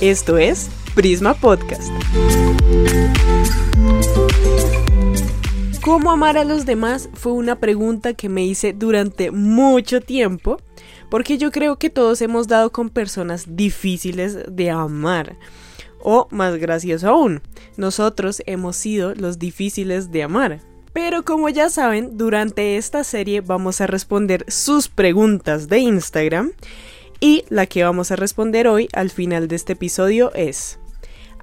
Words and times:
Esto 0.00 0.38
es 0.38 0.70
Prisma 0.94 1.34
Podcast. 1.34 1.92
¿Cómo 5.82 6.10
amar 6.10 6.38
a 6.38 6.44
los 6.44 6.64
demás? 6.64 7.10
Fue 7.12 7.32
una 7.32 7.60
pregunta 7.60 8.14
que 8.14 8.30
me 8.30 8.42
hice 8.46 8.72
durante 8.72 9.30
mucho 9.30 10.00
tiempo, 10.00 10.56
porque 11.10 11.36
yo 11.36 11.50
creo 11.50 11.76
que 11.76 11.90
todos 11.90 12.22
hemos 12.22 12.48
dado 12.48 12.72
con 12.72 12.88
personas 12.88 13.44
difíciles 13.56 14.38
de 14.48 14.70
amar. 14.70 15.36
O 16.02 16.28
más 16.30 16.56
gracioso 16.56 17.06
aún, 17.10 17.42
nosotros 17.76 18.42
hemos 18.46 18.76
sido 18.76 19.14
los 19.14 19.38
difíciles 19.38 20.10
de 20.10 20.22
amar. 20.22 20.60
Pero 20.94 21.26
como 21.26 21.50
ya 21.50 21.68
saben, 21.68 22.16
durante 22.16 22.78
esta 22.78 23.04
serie 23.04 23.42
vamos 23.42 23.82
a 23.82 23.86
responder 23.86 24.46
sus 24.48 24.88
preguntas 24.88 25.68
de 25.68 25.80
Instagram 25.80 26.52
y 27.20 27.44
la 27.48 27.66
que 27.66 27.84
vamos 27.84 28.10
a 28.10 28.16
responder 28.16 28.66
hoy 28.66 28.88
al 28.92 29.10
final 29.10 29.46
de 29.46 29.56
este 29.56 29.74
episodio 29.74 30.32
es 30.34 30.78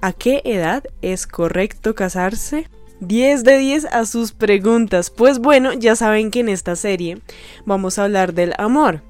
¿A 0.00 0.12
qué 0.12 0.42
edad 0.44 0.84
es 1.02 1.26
correcto 1.26 1.94
casarse? 1.94 2.68
10 3.00 3.44
de 3.44 3.58
10 3.58 3.86
a 3.86 4.06
sus 4.06 4.32
preguntas. 4.32 5.10
Pues 5.10 5.38
bueno, 5.38 5.72
ya 5.72 5.96
saben 5.96 6.30
que 6.30 6.40
en 6.40 6.48
esta 6.48 6.76
serie 6.76 7.18
vamos 7.64 7.98
a 7.98 8.04
hablar 8.04 8.34
del 8.34 8.54
amor. 8.58 9.02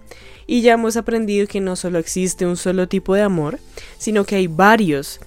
Y 0.47 0.63
ya 0.63 0.75
hemos 0.75 0.97
aprendido 0.97 1.47
que 1.47 1.61
no 1.61 1.77
solo 1.77 1.99
existe 1.99 2.47
un 2.47 2.57
solo 2.57 2.89
tipo 2.89 3.15
de 3.15 3.23
amor, 3.23 3.59
sino 3.99 4.25
que 4.25 4.37
hay 4.37 4.47
varios. 4.47 5.21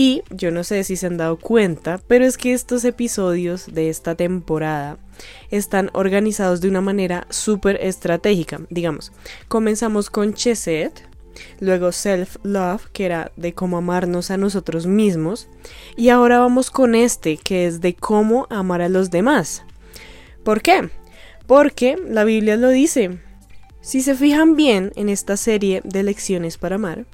Y 0.00 0.22
yo 0.30 0.52
no 0.52 0.62
sé 0.62 0.84
si 0.84 0.94
se 0.94 1.08
han 1.08 1.16
dado 1.16 1.40
cuenta, 1.40 2.00
pero 2.06 2.24
es 2.24 2.38
que 2.38 2.52
estos 2.52 2.84
episodios 2.84 3.66
de 3.66 3.88
esta 3.88 4.14
temporada 4.14 4.96
están 5.50 5.90
organizados 5.92 6.60
de 6.60 6.68
una 6.68 6.80
manera 6.80 7.26
súper 7.30 7.80
estratégica. 7.82 8.60
Digamos, 8.70 9.10
comenzamos 9.48 10.08
con 10.08 10.34
Chesed, 10.34 10.92
luego 11.58 11.90
Self 11.90 12.36
Love, 12.44 12.86
que 12.92 13.06
era 13.06 13.32
de 13.34 13.54
cómo 13.54 13.76
amarnos 13.76 14.30
a 14.30 14.36
nosotros 14.36 14.86
mismos, 14.86 15.48
y 15.96 16.10
ahora 16.10 16.38
vamos 16.38 16.70
con 16.70 16.94
este, 16.94 17.36
que 17.36 17.66
es 17.66 17.80
de 17.80 17.96
cómo 17.96 18.46
amar 18.50 18.82
a 18.82 18.88
los 18.88 19.10
demás. 19.10 19.64
¿Por 20.44 20.62
qué? 20.62 20.90
Porque 21.48 21.96
la 22.06 22.22
Biblia 22.22 22.56
lo 22.56 22.68
dice, 22.68 23.18
si 23.88 24.02
se 24.02 24.14
fijan 24.14 24.54
bien 24.54 24.92
en 24.96 25.08
esta 25.08 25.38
serie 25.38 25.80
de 25.82 26.02
lecciones 26.02 26.58
para 26.58 26.74
amar, 26.74 27.06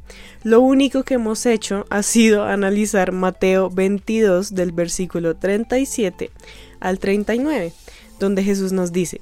lo 0.43 0.61
único 0.61 1.05
que 1.05 1.15
hemos 1.15 1.47
hecho 1.47 1.87
ha 1.89 2.03
sido 2.03 2.43
analizar 2.43 3.13
Mateo 3.13 3.71
22 3.71 4.57
del 4.57 4.73
versículo 4.73 5.37
37 5.37 6.33
al 6.81 6.99
39, 6.99 7.73
donde 8.19 8.43
Jesús 8.43 8.73
nos 8.73 8.91
dice, 8.91 9.21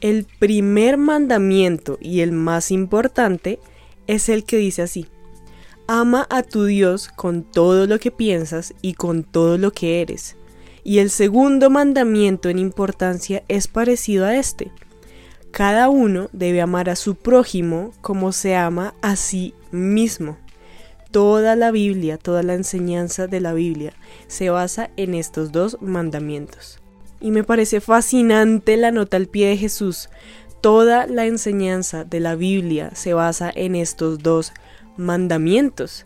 el 0.00 0.26
primer 0.38 0.96
mandamiento 0.96 1.98
y 2.00 2.20
el 2.20 2.32
más 2.32 2.70
importante 2.70 3.58
es 4.06 4.30
el 4.30 4.44
que 4.44 4.56
dice 4.56 4.80
así, 4.80 5.04
ama 5.86 6.26
a 6.30 6.42
tu 6.42 6.64
Dios 6.64 7.08
con 7.08 7.42
todo 7.42 7.86
lo 7.86 7.98
que 7.98 8.10
piensas 8.10 8.72
y 8.80 8.94
con 8.94 9.22
todo 9.22 9.58
lo 9.58 9.70
que 9.70 10.00
eres. 10.00 10.38
Y 10.82 11.00
el 11.00 11.10
segundo 11.10 11.68
mandamiento 11.68 12.48
en 12.48 12.58
importancia 12.58 13.42
es 13.48 13.68
parecido 13.68 14.24
a 14.24 14.34
este 14.34 14.72
cada 15.56 15.88
uno 15.88 16.28
debe 16.34 16.60
amar 16.60 16.90
a 16.90 16.96
su 16.96 17.14
prójimo 17.14 17.94
como 18.02 18.32
se 18.32 18.54
ama 18.54 18.92
a 19.00 19.16
sí 19.16 19.54
mismo. 19.70 20.36
Toda 21.10 21.56
la 21.56 21.70
Biblia, 21.70 22.18
toda 22.18 22.42
la 22.42 22.52
enseñanza 22.52 23.26
de 23.26 23.40
la 23.40 23.54
Biblia 23.54 23.94
se 24.26 24.50
basa 24.50 24.90
en 24.98 25.14
estos 25.14 25.52
dos 25.52 25.78
mandamientos. 25.80 26.78
Y 27.22 27.30
me 27.30 27.42
parece 27.42 27.80
fascinante 27.80 28.76
la 28.76 28.90
nota 28.90 29.16
al 29.16 29.28
pie 29.28 29.48
de 29.48 29.56
Jesús. 29.56 30.10
Toda 30.60 31.06
la 31.06 31.24
enseñanza 31.24 32.04
de 32.04 32.20
la 32.20 32.34
Biblia 32.34 32.90
se 32.94 33.14
basa 33.14 33.50
en 33.54 33.76
estos 33.76 34.18
dos 34.18 34.52
mandamientos. 34.98 36.04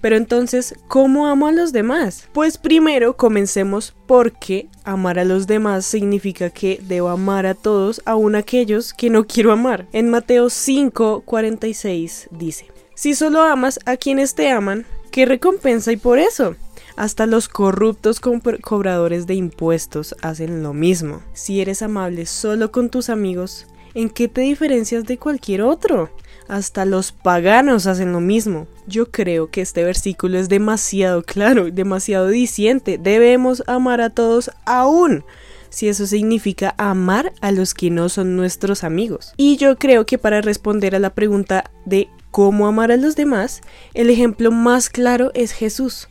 Pero 0.00 0.16
entonces, 0.16 0.74
¿cómo 0.88 1.26
amo 1.26 1.46
a 1.46 1.52
los 1.52 1.72
demás? 1.72 2.28
Pues 2.32 2.58
primero 2.58 3.16
comencemos 3.16 3.94
porque 4.06 4.68
amar 4.84 5.18
a 5.18 5.24
los 5.24 5.46
demás 5.46 5.86
significa 5.86 6.50
que 6.50 6.80
debo 6.82 7.08
amar 7.08 7.46
a 7.46 7.54
todos, 7.54 8.00
aun 8.04 8.34
aquellos 8.34 8.92
que 8.92 9.10
no 9.10 9.26
quiero 9.26 9.52
amar. 9.52 9.86
En 9.92 10.10
Mateo 10.10 10.50
5, 10.50 11.22
46 11.24 12.28
dice, 12.30 12.66
si 12.94 13.14
solo 13.14 13.42
amas 13.42 13.78
a 13.86 13.96
quienes 13.96 14.34
te 14.34 14.50
aman, 14.50 14.86
¿qué 15.10 15.26
recompensa 15.26 15.90
hay 15.90 15.96
por 15.96 16.18
eso? 16.18 16.56
Hasta 16.96 17.26
los 17.26 17.48
corruptos 17.48 18.18
cobradores 18.20 19.28
de 19.28 19.34
impuestos 19.34 20.16
hacen 20.20 20.64
lo 20.64 20.74
mismo. 20.74 21.22
Si 21.32 21.60
eres 21.60 21.82
amable 21.82 22.26
solo 22.26 22.72
con 22.72 22.90
tus 22.90 23.08
amigos, 23.08 23.68
¿en 23.98 24.10
qué 24.10 24.28
te 24.28 24.42
diferencias 24.42 25.06
de 25.06 25.18
cualquier 25.18 25.62
otro? 25.62 26.08
Hasta 26.46 26.84
los 26.84 27.10
paganos 27.10 27.88
hacen 27.88 28.12
lo 28.12 28.20
mismo. 28.20 28.68
Yo 28.86 29.10
creo 29.10 29.50
que 29.50 29.60
este 29.60 29.82
versículo 29.82 30.38
es 30.38 30.48
demasiado 30.48 31.24
claro, 31.24 31.68
demasiado 31.72 32.28
diciente. 32.28 32.96
Debemos 32.96 33.64
amar 33.66 34.00
a 34.00 34.10
todos 34.10 34.52
aún 34.64 35.24
si 35.68 35.88
eso 35.88 36.06
significa 36.06 36.76
amar 36.78 37.32
a 37.40 37.50
los 37.50 37.74
que 37.74 37.90
no 37.90 38.08
son 38.08 38.36
nuestros 38.36 38.84
amigos. 38.84 39.34
Y 39.36 39.56
yo 39.56 39.76
creo 39.76 40.06
que 40.06 40.16
para 40.16 40.42
responder 40.42 40.94
a 40.94 41.00
la 41.00 41.10
pregunta 41.10 41.68
de 41.84 42.08
cómo 42.30 42.68
amar 42.68 42.92
a 42.92 42.96
los 42.96 43.16
demás, 43.16 43.62
el 43.94 44.10
ejemplo 44.10 44.52
más 44.52 44.90
claro 44.90 45.32
es 45.34 45.50
Jesús. 45.50 46.08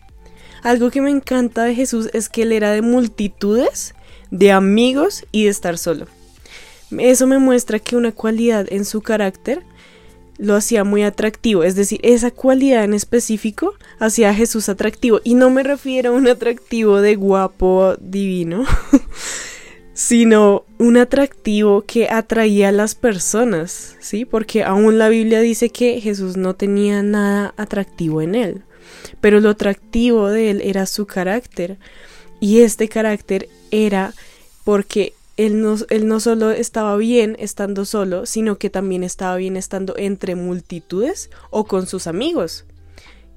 Algo 0.61 0.91
que 0.91 0.99
me 0.99 1.09
encanta 1.09 1.63
de 1.63 1.73
Jesús 1.73 2.09
es 2.11 2.27
que 2.27 2.41
él 2.41 2.51
era 2.51 2.71
de 2.71 2.81
multitudes, 2.81 3.95
de 4.29 4.51
amigos 4.51 5.25
y 5.31 5.45
de 5.45 5.51
estar 5.51 5.77
solo. 5.77 6.07
Eso 6.97 7.27
me 7.27 7.37
muestra 7.37 7.79
que 7.79 7.95
una 7.95 8.11
cualidad 8.11 8.67
en 8.69 8.85
su 8.85 9.01
carácter 9.01 9.63
lo 10.37 10.55
hacía 10.55 10.83
muy 10.83 11.03
atractivo, 11.03 11.63
es 11.63 11.75
decir, 11.75 11.99
esa 12.03 12.31
cualidad 12.31 12.83
en 12.83 12.93
específico 12.93 13.73
hacía 13.99 14.29
a 14.29 14.33
Jesús 14.33 14.69
atractivo. 14.69 15.19
Y 15.23 15.33
no 15.33 15.49
me 15.49 15.63
refiero 15.63 16.11
a 16.11 16.13
un 16.13 16.27
atractivo 16.27 17.01
de 17.01 17.15
guapo 17.15 17.95
divino, 17.99 18.65
sino 19.93 20.63
un 20.77 20.97
atractivo 20.97 21.83
que 21.87 22.07
atraía 22.09 22.69
a 22.69 22.71
las 22.71 22.93
personas, 22.93 23.95
¿sí? 23.99 24.25
Porque 24.25 24.63
aún 24.63 24.99
la 24.99 25.09
Biblia 25.09 25.41
dice 25.41 25.69
que 25.69 25.99
Jesús 25.99 26.37
no 26.37 26.55
tenía 26.55 27.01
nada 27.01 27.53
atractivo 27.57 28.21
en 28.21 28.35
él, 28.35 28.61
pero 29.21 29.39
lo 29.39 29.49
atractivo 29.49 30.29
de 30.29 30.51
él 30.51 30.61
era 30.63 30.85
su 30.85 31.07
carácter. 31.07 31.79
Y 32.39 32.59
este 32.59 32.87
carácter 32.87 33.49
era 33.71 34.13
porque 34.63 35.13
él 35.37 35.61
no, 35.61 35.77
él 35.89 36.07
no 36.07 36.19
solo 36.19 36.51
estaba 36.51 36.97
bien 36.97 37.35
estando 37.39 37.85
solo, 37.85 38.25
sino 38.25 38.57
que 38.57 38.69
también 38.69 39.03
estaba 39.03 39.35
bien 39.37 39.55
estando 39.55 39.95
entre 39.97 40.35
multitudes 40.35 41.29
o 41.51 41.65
con 41.65 41.85
sus 41.87 42.07
amigos. 42.07 42.65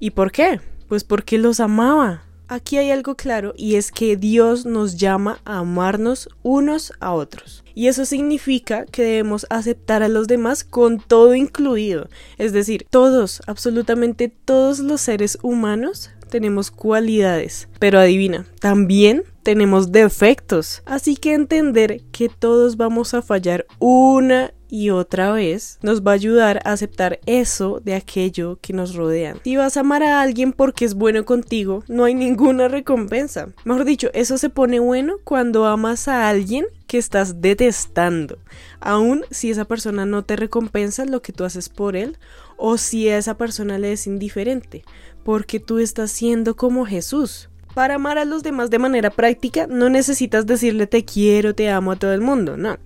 ¿Y 0.01 0.11
por 0.11 0.33
qué? 0.33 0.61
Pues 0.89 1.05
porque 1.05 1.39
los 1.39 1.61
amaba. 1.61 2.25
Aquí 2.49 2.79
hay 2.79 2.91
algo 2.91 3.15
claro 3.15 3.55
y 3.57 3.77
es 3.77 3.93
que 3.93 4.17
Dios 4.17 4.67
nos 4.67 4.97
llama 4.97 5.41
a 5.45 5.59
amarnos 5.59 6.29
unos 6.43 6.93
a 6.99 7.13
otros. 7.13 7.63
Y 7.77 7.87
eso 7.87 8.05
significa 8.05 8.87
que 8.87 9.05
debemos 9.05 9.47
aceptar 9.51 10.03
a 10.03 10.09
los 10.09 10.27
demás 10.27 10.65
con 10.65 10.99
todo 10.99 11.37
incluido. 11.37 12.09
Es 12.39 12.53
decir, 12.53 12.87
todos, 12.91 13.41
absolutamente 13.47 14.29
todos 14.29 14.81
los 14.81 15.01
seres 15.01 15.39
humanos 15.43 16.11
tenemos 16.29 16.73
cualidades. 16.73 17.69
Pero 17.79 18.01
adivina, 18.01 18.47
también 18.59 19.23
tenemos 19.43 19.93
defectos. 19.93 20.83
Así 20.87 21.17
que 21.17 21.35
entender 21.35 22.03
que 22.13 22.29
todos 22.29 22.77
vamos 22.77 23.15
a 23.15 23.23
fallar 23.23 23.67
una 23.79 24.53
y 24.71 24.91
otra 24.91 25.33
vez 25.33 25.79
nos 25.83 26.03
va 26.03 26.13
a 26.13 26.15
ayudar 26.15 26.61
a 26.65 26.73
aceptar 26.73 27.19
eso 27.27 27.81
de 27.85 27.95
aquello 27.95 28.59
que 28.63 28.73
nos 28.73 28.95
rodean. 28.95 29.41
Si 29.43 29.57
vas 29.57 29.77
a 29.77 29.81
amar 29.81 30.03
a 30.03 30.23
alguien 30.23 30.53
porque 30.53 30.85
es 30.85 30.95
bueno 30.95 31.25
contigo, 31.25 31.83
no 31.89 32.05
hay 32.05 32.15
ninguna 32.15 32.69
recompensa. 32.69 33.49
Mejor 33.65 33.85
dicho, 33.85 34.11
eso 34.15 34.39
se 34.39 34.49
pone 34.49 34.79
bueno 34.79 35.17
cuando 35.25 35.67
amas 35.67 36.07
a 36.07 36.29
alguien 36.29 36.67
que 36.87 36.99
estás 36.99 37.41
detestando, 37.41 38.39
aun 38.81 39.25
si 39.31 39.51
esa 39.51 39.65
persona 39.65 40.07
no 40.07 40.25
te 40.25 40.37
recompensa 40.37 41.05
lo 41.05 41.23
que 41.23 41.33
tú 41.33 41.45
haces 41.45 41.69
por 41.69 41.95
él 41.95 42.19
o 42.57 42.79
si 42.79 43.09
a 43.09 43.19
esa 43.19 43.37
persona 43.37 43.79
le 43.79 43.93
es 43.93 44.07
indiferente, 44.07 44.85
porque 45.25 45.61
tú 45.61 45.79
estás 45.79 46.11
siendo 46.11 46.57
como 46.57 46.87
Jesús. 46.87 47.50
Para 47.75 47.97
amar 47.97 48.19
a 48.19 48.25
los 48.25 48.43
demás 48.43 48.71
de 48.71 48.79
manera 48.79 49.11
práctica 49.11 49.67
no 49.67 49.89
necesitas 49.89 50.47
decirle 50.47 50.87
te 50.87 51.05
quiero, 51.05 51.55
te 51.55 51.71
amo 51.71 51.93
a 51.93 51.97
todo 51.97 52.13
el 52.13 52.21
mundo, 52.21 52.57
no. 52.57 52.79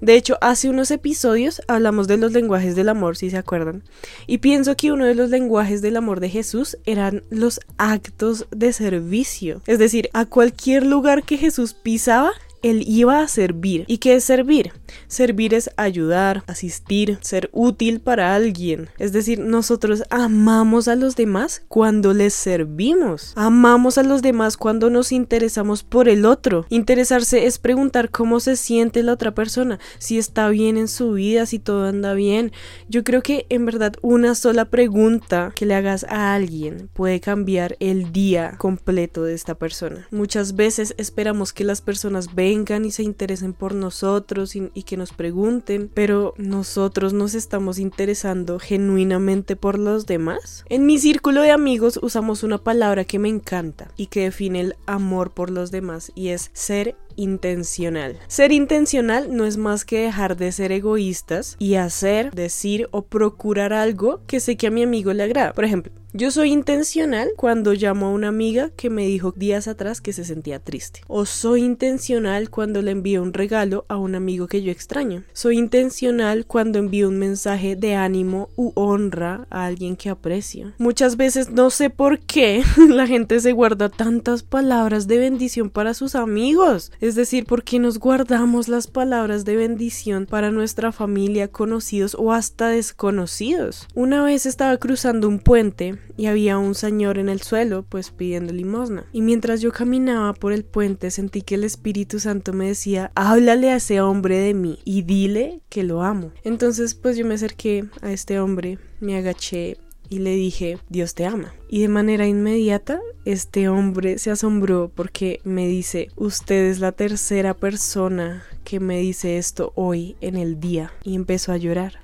De 0.00 0.14
hecho, 0.14 0.38
hace 0.40 0.68
unos 0.68 0.90
episodios 0.90 1.60
hablamos 1.66 2.06
de 2.06 2.18
los 2.18 2.32
lenguajes 2.32 2.76
del 2.76 2.88
amor, 2.88 3.16
si 3.16 3.30
se 3.30 3.36
acuerdan. 3.36 3.82
Y 4.26 4.38
pienso 4.38 4.76
que 4.76 4.92
uno 4.92 5.04
de 5.04 5.14
los 5.14 5.30
lenguajes 5.30 5.82
del 5.82 5.96
amor 5.96 6.20
de 6.20 6.28
Jesús 6.28 6.78
eran 6.84 7.24
los 7.30 7.60
actos 7.78 8.46
de 8.50 8.72
servicio. 8.72 9.60
Es 9.66 9.78
decir, 9.78 10.08
a 10.12 10.24
cualquier 10.24 10.86
lugar 10.86 11.24
que 11.24 11.36
Jesús 11.36 11.74
pisaba, 11.74 12.30
él 12.62 12.84
iba 12.86 13.20
a 13.20 13.28
servir. 13.28 13.84
¿Y 13.86 13.98
qué 13.98 14.14
es 14.14 14.24
servir? 14.24 14.72
Servir 15.06 15.54
es 15.54 15.70
ayudar, 15.76 16.42
asistir, 16.46 17.18
ser 17.20 17.50
útil 17.52 18.00
para 18.00 18.34
alguien. 18.34 18.88
Es 18.98 19.12
decir, 19.12 19.38
nosotros 19.38 20.04
amamos 20.10 20.88
a 20.88 20.96
los 20.96 21.16
demás 21.16 21.62
cuando 21.68 22.14
les 22.14 22.34
servimos. 22.34 23.32
Amamos 23.36 23.98
a 23.98 24.02
los 24.02 24.22
demás 24.22 24.56
cuando 24.56 24.90
nos 24.90 25.12
interesamos 25.12 25.82
por 25.82 26.08
el 26.08 26.24
otro. 26.24 26.66
Interesarse 26.68 27.46
es 27.46 27.58
preguntar 27.58 28.10
cómo 28.10 28.40
se 28.40 28.56
siente 28.56 29.02
la 29.02 29.12
otra 29.12 29.34
persona, 29.34 29.78
si 29.98 30.18
está 30.18 30.48
bien 30.48 30.76
en 30.76 30.88
su 30.88 31.12
vida, 31.12 31.46
si 31.46 31.58
todo 31.58 31.86
anda 31.86 32.14
bien. 32.14 32.52
Yo 32.88 33.04
creo 33.04 33.22
que 33.22 33.46
en 33.48 33.66
verdad 33.66 33.94
una 34.02 34.34
sola 34.34 34.66
pregunta 34.66 35.52
que 35.54 35.66
le 35.66 35.74
hagas 35.74 36.04
a 36.08 36.34
alguien 36.34 36.88
puede 36.92 37.20
cambiar 37.20 37.76
el 37.80 38.12
día 38.12 38.54
completo 38.58 39.24
de 39.24 39.34
esta 39.34 39.54
persona. 39.54 40.06
Muchas 40.10 40.56
veces 40.56 40.94
esperamos 40.98 41.52
que 41.52 41.64
las 41.64 41.80
personas 41.80 42.34
vengan 42.48 42.86
y 42.86 42.90
se 42.90 43.02
interesen 43.02 43.52
por 43.52 43.74
nosotros 43.74 44.56
y, 44.56 44.70
y 44.72 44.84
que 44.84 44.96
nos 44.96 45.12
pregunten, 45.12 45.90
pero 45.92 46.32
nosotros 46.38 47.12
nos 47.12 47.34
estamos 47.34 47.78
interesando 47.78 48.58
genuinamente 48.58 49.54
por 49.54 49.78
los 49.78 50.06
demás. 50.06 50.64
En 50.70 50.86
mi 50.86 50.98
círculo 50.98 51.42
de 51.42 51.50
amigos 51.50 51.98
usamos 52.02 52.42
una 52.42 52.56
palabra 52.56 53.04
que 53.04 53.18
me 53.18 53.28
encanta 53.28 53.90
y 53.96 54.06
que 54.06 54.22
define 54.22 54.60
el 54.60 54.76
amor 54.86 55.30
por 55.32 55.50
los 55.50 55.70
demás 55.70 56.10
y 56.14 56.28
es 56.28 56.50
ser 56.54 56.96
intencional. 57.16 58.18
Ser 58.28 58.52
intencional 58.52 59.36
no 59.36 59.44
es 59.44 59.56
más 59.58 59.84
que 59.84 60.00
dejar 60.00 60.36
de 60.36 60.52
ser 60.52 60.72
egoístas 60.72 61.56
y 61.58 61.74
hacer, 61.74 62.32
decir 62.32 62.88
o 62.92 63.02
procurar 63.02 63.72
algo 63.72 64.20
que 64.26 64.40
sé 64.40 64.56
que 64.56 64.68
a 64.68 64.70
mi 64.70 64.82
amigo 64.82 65.12
le 65.12 65.24
agrada. 65.24 65.52
Por 65.52 65.64
ejemplo, 65.64 65.92
yo 66.14 66.30
soy 66.30 66.52
intencional 66.52 67.30
cuando 67.36 67.74
llamo 67.74 68.06
a 68.06 68.10
una 68.10 68.28
amiga 68.28 68.70
que 68.70 68.88
me 68.88 69.06
dijo 69.06 69.32
días 69.36 69.68
atrás 69.68 70.00
que 70.00 70.14
se 70.14 70.24
sentía 70.24 70.58
triste. 70.58 71.02
O 71.06 71.26
soy 71.26 71.62
intencional 71.62 72.48
cuando 72.48 72.80
le 72.80 72.92
envío 72.92 73.22
un 73.22 73.34
regalo 73.34 73.84
a 73.88 73.98
un 73.98 74.14
amigo 74.14 74.46
que 74.46 74.62
yo 74.62 74.72
extraño. 74.72 75.24
Soy 75.34 75.58
intencional 75.58 76.46
cuando 76.46 76.78
envío 76.78 77.08
un 77.08 77.18
mensaje 77.18 77.76
de 77.76 77.94
ánimo 77.94 78.48
u 78.56 78.72
honra 78.74 79.46
a 79.50 79.66
alguien 79.66 79.96
que 79.96 80.08
aprecio. 80.08 80.72
Muchas 80.78 81.18
veces 81.18 81.50
no 81.50 81.68
sé 81.68 81.90
por 81.90 82.20
qué 82.20 82.62
la 82.88 83.06
gente 83.06 83.38
se 83.40 83.52
guarda 83.52 83.90
tantas 83.90 84.42
palabras 84.42 85.08
de 85.08 85.18
bendición 85.18 85.68
para 85.68 85.92
sus 85.92 86.14
amigos. 86.14 86.90
Es 87.00 87.16
decir, 87.16 87.44
¿por 87.44 87.64
qué 87.64 87.78
nos 87.78 87.98
guardamos 87.98 88.68
las 88.68 88.86
palabras 88.86 89.44
de 89.44 89.56
bendición 89.56 90.24
para 90.24 90.50
nuestra 90.50 90.90
familia, 90.90 91.48
conocidos 91.48 92.16
o 92.18 92.32
hasta 92.32 92.68
desconocidos. 92.68 93.86
Una 93.94 94.22
vez 94.22 94.46
estaba 94.46 94.78
cruzando 94.78 95.28
un 95.28 95.38
puente 95.38 95.97
y 96.16 96.26
había 96.26 96.58
un 96.58 96.74
señor 96.74 97.18
en 97.18 97.28
el 97.28 97.40
suelo, 97.40 97.84
pues 97.88 98.10
pidiendo 98.10 98.52
limosna. 98.52 99.06
Y 99.12 99.22
mientras 99.22 99.60
yo 99.60 99.72
caminaba 99.72 100.34
por 100.34 100.52
el 100.52 100.64
puente 100.64 101.10
sentí 101.10 101.42
que 101.42 101.54
el 101.54 101.64
Espíritu 101.64 102.18
Santo 102.18 102.52
me 102.52 102.66
decía, 102.66 103.12
háblale 103.14 103.70
a 103.70 103.76
ese 103.76 104.00
hombre 104.00 104.38
de 104.38 104.54
mí 104.54 104.78
y 104.84 105.02
dile 105.02 105.60
que 105.68 105.84
lo 105.84 106.02
amo. 106.02 106.32
Entonces 106.42 106.94
pues 106.94 107.16
yo 107.16 107.24
me 107.24 107.34
acerqué 107.34 107.84
a 108.02 108.12
este 108.12 108.40
hombre, 108.40 108.78
me 109.00 109.16
agaché 109.16 109.78
y 110.10 110.20
le 110.20 110.34
dije, 110.34 110.78
Dios 110.88 111.14
te 111.14 111.26
ama. 111.26 111.54
Y 111.68 111.82
de 111.82 111.88
manera 111.88 112.26
inmediata, 112.26 113.00
este 113.24 113.68
hombre 113.68 114.18
se 114.18 114.30
asombró 114.30 114.90
porque 114.94 115.40
me 115.44 115.66
dice, 115.66 116.08
usted 116.16 116.70
es 116.70 116.80
la 116.80 116.92
tercera 116.92 117.54
persona 117.54 118.42
que 118.64 118.80
me 118.80 118.98
dice 118.98 119.38
esto 119.38 119.72
hoy 119.74 120.16
en 120.20 120.36
el 120.36 120.60
día. 120.60 120.92
Y 121.04 121.14
empezó 121.14 121.52
a 121.52 121.58
llorar. 121.58 122.00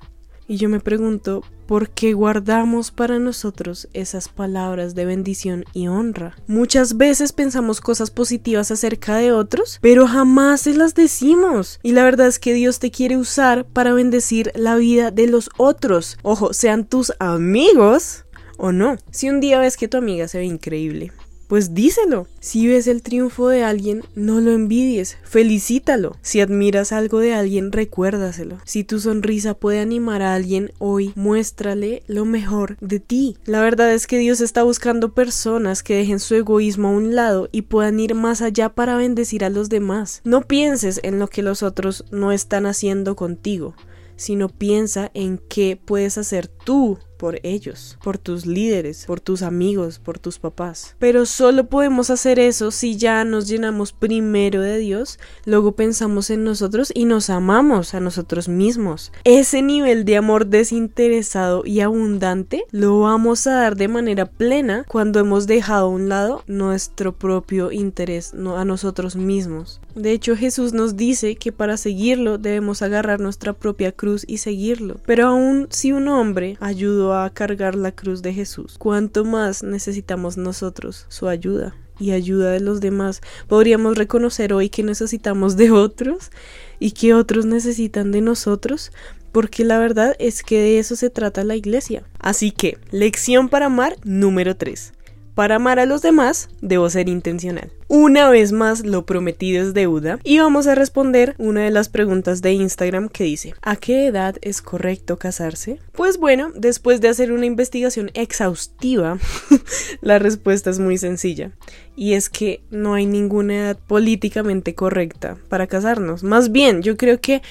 Y 0.47 0.57
yo 0.57 0.69
me 0.69 0.79
pregunto, 0.79 1.43
¿por 1.65 1.89
qué 1.89 2.13
guardamos 2.13 2.91
para 2.91 3.17
nosotros 3.17 3.87
esas 3.93 4.29
palabras 4.29 4.93
de 4.93 5.05
bendición 5.05 5.65
y 5.73 5.87
honra? 5.87 6.35
Muchas 6.47 6.97
veces 6.97 7.33
pensamos 7.33 7.81
cosas 7.81 8.11
positivas 8.11 8.69
acerca 8.69 9.15
de 9.17 9.31
otros, 9.31 9.79
pero 9.81 10.05
jamás 10.05 10.61
se 10.61 10.75
las 10.75 10.93
decimos. 10.93 11.79
Y 11.81 11.93
la 11.93 12.03
verdad 12.03 12.27
es 12.27 12.37
que 12.37 12.53
Dios 12.53 12.77
te 12.77 12.91
quiere 12.91 13.17
usar 13.17 13.65
para 13.65 13.93
bendecir 13.93 14.51
la 14.53 14.75
vida 14.75 15.09
de 15.09 15.27
los 15.27 15.49
otros. 15.57 16.17
Ojo, 16.21 16.53
sean 16.53 16.85
tus 16.85 17.11
amigos 17.17 18.25
o 18.57 18.71
no. 18.71 18.97
Si 19.11 19.29
un 19.29 19.39
día 19.39 19.59
ves 19.59 19.77
que 19.77 19.87
tu 19.87 19.97
amiga 19.97 20.27
se 20.27 20.37
ve 20.37 20.45
increíble, 20.45 21.11
pues 21.47 21.73
díselo. 21.73 22.27
Si 22.39 22.67
ves 22.67 22.87
el 22.87 23.01
triunfo 23.01 23.49
de 23.49 23.63
alguien, 23.63 24.03
no 24.15 24.41
lo 24.41 24.51
envidies, 24.51 25.17
felicítalo. 25.23 26.15
Si 26.21 26.41
admiras 26.41 26.91
algo 26.91 27.19
de 27.19 27.33
alguien, 27.33 27.71
recuérdaselo. 27.71 28.59
Si 28.65 28.83
tu 28.83 28.99
sonrisa 28.99 29.53
puede 29.53 29.79
animar 29.79 30.21
a 30.21 30.33
alguien 30.33 30.71
hoy, 30.79 31.11
muéstrale 31.15 32.03
lo 32.07 32.25
mejor 32.25 32.77
de 32.81 32.99
ti. 32.99 33.37
La 33.45 33.61
verdad 33.61 33.93
es 33.93 34.07
que 34.07 34.17
Dios 34.17 34.41
está 34.41 34.63
buscando 34.63 35.13
personas 35.13 35.83
que 35.83 35.95
dejen 35.95 36.19
su 36.19 36.35
egoísmo 36.35 36.89
a 36.89 36.91
un 36.91 37.15
lado 37.15 37.49
y 37.51 37.63
puedan 37.63 37.99
ir 37.99 38.15
más 38.15 38.41
allá 38.41 38.69
para 38.69 38.97
bendecir 38.97 39.43
a 39.43 39.49
los 39.49 39.69
demás. 39.69 40.21
No 40.23 40.41
pienses 40.41 40.99
en 41.03 41.19
lo 41.19 41.27
que 41.27 41.41
los 41.41 41.63
otros 41.63 42.05
no 42.11 42.31
están 42.31 42.65
haciendo 42.65 43.15
contigo, 43.15 43.75
sino 44.15 44.49
piensa 44.49 45.11
en 45.13 45.39
qué 45.49 45.79
puedes 45.83 46.17
hacer 46.17 46.47
tú 46.47 46.99
por 47.17 47.39
ellos, 47.43 47.97
por 48.03 48.17
tus 48.17 48.45
líderes, 48.45 49.05
por 49.05 49.19
tus 49.19 49.41
amigos, 49.41 49.99
por 49.99 50.19
tus 50.19 50.39
papás. 50.39 50.95
Pero 50.99 51.25
solo 51.25 51.67
podemos 51.67 52.09
hacer 52.09 52.39
eso 52.39 52.71
si 52.71 52.97
ya 52.97 53.23
nos 53.23 53.47
llenamos 53.47 53.93
primero 53.93 54.61
de 54.61 54.77
Dios, 54.77 55.19
luego 55.45 55.73
pensamos 55.73 56.29
en 56.29 56.43
nosotros 56.43 56.91
y 56.93 57.05
nos 57.05 57.29
amamos 57.29 57.93
a 57.93 57.99
nosotros 57.99 58.47
mismos. 58.47 59.11
Ese 59.23 59.61
nivel 59.61 60.05
de 60.05 60.17
amor 60.17 60.47
desinteresado 60.47 61.63
y 61.65 61.81
abundante 61.81 62.65
lo 62.71 62.99
vamos 62.99 63.47
a 63.47 63.53
dar 63.53 63.75
de 63.75 63.87
manera 63.87 64.25
plena 64.25 64.85
cuando 64.87 65.19
hemos 65.19 65.47
dejado 65.47 65.87
a 65.87 65.89
un 65.89 66.09
lado 66.09 66.43
nuestro 66.47 67.13
propio 67.13 67.71
interés 67.71 68.33
a 68.33 68.65
nosotros 68.65 69.15
mismos. 69.15 69.81
De 69.95 70.11
hecho, 70.11 70.35
Jesús 70.35 70.73
nos 70.73 70.97
dice 70.97 71.35
que 71.35 71.53
para 71.53 71.77
seguirlo 71.77 72.37
debemos 72.37 72.81
agarrar 72.81 73.21
nuestra 73.21 73.53
propia 73.53 73.93
cruz 73.93 74.25
y 74.27 74.37
seguirlo. 74.37 74.99
Pero 75.05 75.27
aún 75.27 75.67
si 75.71 75.93
un 75.93 76.09
hombre 76.09 76.57
ayudó 76.59 77.13
a 77.17 77.29
cargar 77.29 77.75
la 77.75 77.93
cruz 77.93 78.21
de 78.21 78.33
Jesús. 78.33 78.75
¿Cuánto 78.77 79.23
más 79.23 79.63
necesitamos 79.63 80.35
nosotros 80.37 81.05
su 81.09 81.27
ayuda? 81.27 81.75
y 81.97 82.11
ayuda 82.11 82.51
de 82.51 82.59
los 82.59 82.81
demás, 82.81 83.21
podríamos 83.47 83.97
reconocer 83.97 84.51
hoy 84.51 84.67
que 84.67 84.83
necesitamos 84.83 85.55
de 85.55 85.71
otros 85.71 86.29
y 86.77 86.91
que 86.91 87.13
otros 87.13 87.45
necesitan 87.45 88.11
de 88.11 88.19
nosotros, 88.19 88.91
porque 89.31 89.63
la 89.63 89.79
verdad 89.79 90.15
es 90.19 90.43
que 90.43 90.59
de 90.59 90.79
eso 90.79 90.95
se 90.95 91.09
trata 91.09 91.43
la 91.43 91.55
iglesia. 91.55 92.03
Así 92.19 92.51
que, 92.51 92.77
lección 92.91 93.49
para 93.49 93.67
amar 93.67 93.95
número 94.03 94.55
3. 94.55 94.91
Para 95.35 95.57
amar 95.57 95.79
a 95.79 95.85
los 95.85 96.01
demás, 96.01 96.47
debo 96.61 96.89
ser 96.89 97.09
intencional. 97.09 97.69
Una 97.89 98.29
vez 98.29 98.53
más, 98.53 98.85
lo 98.85 99.05
prometido 99.05 99.61
es 99.61 99.73
deuda 99.73 100.17
y 100.23 100.39
vamos 100.39 100.65
a 100.65 100.75
responder 100.75 101.35
una 101.37 101.61
de 101.61 101.71
las 101.71 101.89
preguntas 101.89 102.41
de 102.41 102.53
Instagram 102.53 103.09
que 103.09 103.25
dice, 103.25 103.53
¿a 103.61 103.75
qué 103.75 104.07
edad 104.07 104.37
es 104.41 104.61
correcto 104.61 105.17
casarse? 105.17 105.77
Pues 105.91 106.17
bueno, 106.17 106.51
después 106.55 107.01
de 107.01 107.09
hacer 107.09 107.33
una 107.33 107.45
investigación 107.45 108.11
exhaustiva, 108.13 109.19
la 110.01 110.19
respuesta 110.19 110.69
es 110.69 110.79
muy 110.79 110.97
sencilla 110.97 111.51
y 111.97 112.13
es 112.13 112.29
que 112.29 112.63
no 112.71 112.93
hay 112.93 113.05
ninguna 113.05 113.55
edad 113.55 113.77
políticamente 113.77 114.73
correcta 114.73 115.37
para 115.49 115.67
casarnos. 115.67 116.23
Más 116.23 116.53
bien, 116.53 116.81
yo 116.81 116.95
creo 116.95 117.19
que 117.19 117.41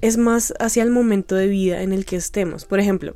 es 0.00 0.16
más 0.16 0.54
hacia 0.58 0.82
el 0.82 0.90
momento 0.90 1.34
de 1.34 1.48
vida 1.48 1.82
en 1.82 1.92
el 1.92 2.06
que 2.06 2.16
estemos. 2.16 2.64
Por 2.64 2.80
ejemplo, 2.80 3.14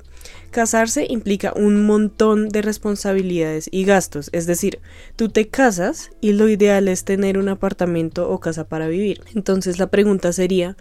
Casarse 0.51 1.07
implica 1.09 1.53
un 1.55 1.87
montón 1.87 2.49
de 2.49 2.61
responsabilidades 2.61 3.69
y 3.71 3.85
gastos, 3.85 4.31
es 4.33 4.47
decir, 4.47 4.81
tú 5.15 5.29
te 5.29 5.47
casas 5.47 6.11
y 6.21 6.33
lo 6.33 6.49
ideal 6.49 6.89
es 6.89 7.05
tener 7.05 7.39
un 7.39 7.49
apartamento 7.49 8.29
o 8.29 8.41
casa 8.41 8.67
para 8.67 8.89
vivir. 8.89 9.23
Entonces 9.37 9.79
la 9.79 9.87
pregunta 9.87 10.33
sería, 10.33 10.77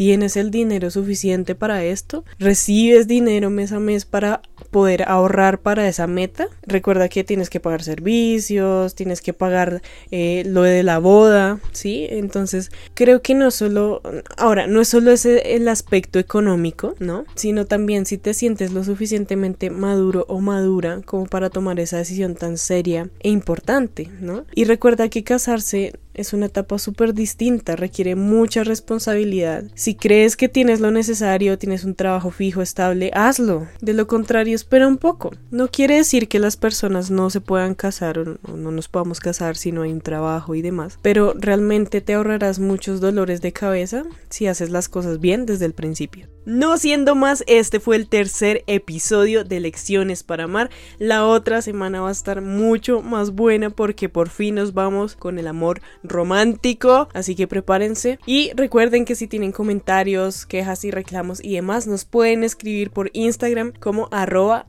¿Tienes 0.00 0.38
el 0.38 0.50
dinero 0.50 0.90
suficiente 0.90 1.54
para 1.54 1.84
esto? 1.84 2.24
¿Recibes 2.38 3.06
dinero 3.06 3.50
mes 3.50 3.70
a 3.70 3.80
mes 3.80 4.06
para 4.06 4.40
poder 4.70 5.06
ahorrar 5.06 5.60
para 5.60 5.86
esa 5.86 6.06
meta? 6.06 6.48
Recuerda 6.62 7.10
que 7.10 7.22
tienes 7.22 7.50
que 7.50 7.60
pagar 7.60 7.82
servicios, 7.82 8.94
tienes 8.94 9.20
que 9.20 9.34
pagar 9.34 9.82
eh, 10.10 10.44
lo 10.46 10.62
de 10.62 10.82
la 10.84 11.00
boda, 11.00 11.60
¿sí? 11.72 12.06
Entonces 12.08 12.70
creo 12.94 13.20
que 13.20 13.34
no 13.34 13.50
solo, 13.50 14.00
ahora, 14.38 14.66
no 14.66 14.80
es 14.80 14.88
solo 14.88 15.10
ese 15.10 15.54
el 15.54 15.68
aspecto 15.68 16.18
económico, 16.18 16.94
¿no? 16.98 17.26
Sino 17.34 17.66
también 17.66 18.06
si 18.06 18.16
te 18.16 18.32
sientes 18.32 18.72
lo 18.72 18.84
suficientemente 18.84 19.68
maduro 19.68 20.24
o 20.30 20.40
madura 20.40 21.02
como 21.04 21.26
para 21.26 21.50
tomar 21.50 21.78
esa 21.78 21.98
decisión 21.98 22.36
tan 22.36 22.56
seria 22.56 23.10
e 23.20 23.28
importante, 23.28 24.08
¿no? 24.18 24.46
Y 24.54 24.64
recuerda 24.64 25.10
que 25.10 25.24
casarse 25.24 25.92
es 26.14 26.32
una 26.32 26.46
etapa 26.46 26.78
súper 26.78 27.14
distinta, 27.14 27.76
requiere 27.76 28.14
mucha 28.14 28.64
responsabilidad. 28.64 29.64
Si 29.74 29.94
crees 29.94 30.36
que 30.36 30.48
tienes 30.48 30.80
lo 30.80 30.90
necesario, 30.90 31.58
tienes 31.58 31.84
un 31.84 31.94
trabajo 31.94 32.30
fijo, 32.30 32.62
estable, 32.62 33.10
hazlo. 33.14 33.68
De 33.80 33.92
lo 33.92 34.06
contrario, 34.06 34.54
espera 34.54 34.86
un 34.86 34.98
poco. 34.98 35.32
No 35.50 35.68
quiere 35.68 35.96
decir 35.96 36.28
que 36.28 36.38
las 36.38 36.56
personas 36.56 37.10
no 37.10 37.30
se 37.30 37.40
puedan 37.40 37.74
casar 37.74 38.18
o 38.18 38.56
no 38.56 38.70
nos 38.70 38.88
podamos 38.88 39.20
casar 39.20 39.56
si 39.56 39.72
no 39.72 39.82
hay 39.82 39.92
un 39.92 40.00
trabajo 40.00 40.54
y 40.54 40.62
demás, 40.62 40.98
pero 41.02 41.34
realmente 41.38 42.00
te 42.00 42.14
ahorrarás 42.14 42.58
muchos 42.58 43.00
dolores 43.00 43.40
de 43.40 43.52
cabeza 43.52 44.04
si 44.28 44.46
haces 44.46 44.70
las 44.70 44.88
cosas 44.88 45.20
bien 45.20 45.46
desde 45.46 45.66
el 45.66 45.74
principio. 45.74 46.28
No 46.46 46.78
siendo 46.78 47.14
más, 47.14 47.44
este 47.46 47.80
fue 47.80 47.96
el 47.96 48.08
tercer 48.08 48.64
episodio 48.66 49.44
de 49.44 49.60
Lecciones 49.60 50.22
para 50.22 50.44
Amar. 50.44 50.70
La 50.98 51.26
otra 51.26 51.60
semana 51.60 52.00
va 52.00 52.08
a 52.08 52.12
estar 52.12 52.40
mucho 52.40 53.02
más 53.02 53.32
buena 53.32 53.68
porque 53.68 54.08
por 54.08 54.30
fin 54.30 54.54
nos 54.54 54.72
vamos 54.72 55.16
con 55.16 55.38
el 55.38 55.46
amor 55.46 55.82
romántico, 56.02 57.08
así 57.14 57.34
que 57.34 57.46
prepárense. 57.46 58.18
Y 58.26 58.52
recuerden 58.54 59.04
que 59.04 59.14
si 59.14 59.26
tienen 59.26 59.52
comentarios, 59.52 60.46
quejas 60.46 60.84
y 60.84 60.90
reclamos 60.90 61.42
y 61.42 61.54
demás, 61.54 61.86
nos 61.86 62.04
pueden 62.04 62.44
escribir 62.44 62.90
por 62.90 63.10
Instagram 63.12 63.72
como 63.78 64.08
arroba 64.10 64.66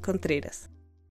Contreras. 0.00 0.70